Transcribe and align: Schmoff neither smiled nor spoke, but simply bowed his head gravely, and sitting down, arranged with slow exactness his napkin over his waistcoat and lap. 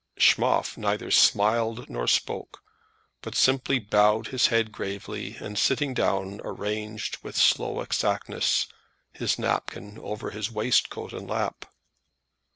Schmoff 0.17 0.77
neither 0.77 1.11
smiled 1.11 1.87
nor 1.87 2.07
spoke, 2.07 2.63
but 3.21 3.35
simply 3.35 3.77
bowed 3.77 4.29
his 4.29 4.47
head 4.47 4.71
gravely, 4.71 5.35
and 5.39 5.59
sitting 5.59 5.93
down, 5.93 6.41
arranged 6.43 7.19
with 7.21 7.37
slow 7.37 7.81
exactness 7.81 8.65
his 9.13 9.37
napkin 9.37 9.99
over 9.99 10.31
his 10.31 10.51
waistcoat 10.51 11.13
and 11.13 11.29
lap. 11.29 11.65